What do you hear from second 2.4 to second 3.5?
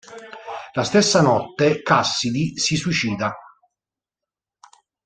si suicida.